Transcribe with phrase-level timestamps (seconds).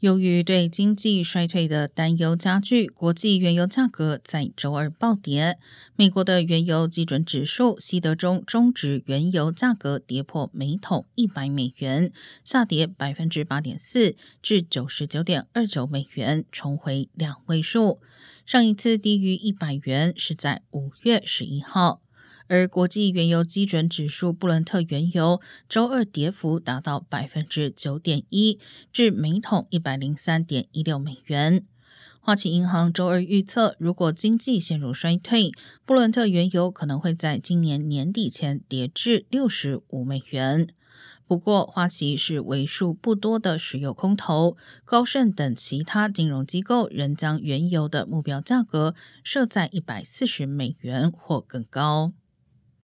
[0.00, 5.58] 由于对经济衰退的担忧加剧，国际原油价格在周二暴跌。
[5.96, 12.12] 美国的原油基准指数西德中中值原油价格跌破每桶一百美元，
[12.44, 17.98] 下跌百分之八点四，至九十九点二九美元，重回两位数。
[18.44, 22.02] 上一次低于一百元是在五月十一号。
[22.48, 28.58] 而国际原油基准指数布伦特原油周二跌幅达到百分之九点一，
[28.92, 31.64] 至每桶一百零三点一六美元。
[32.20, 35.52] 花旗银行周二预测，如果经济陷入衰退，
[35.84, 40.68] 布伦特原油可能会在今年年底前跌至六十五美元。
[41.28, 48.94] 不过，花旗是为数不多的石油空头，高盛等其他金融机构仍将原油的目标价格
[49.24, 52.12] 设在一百四十美元或更高。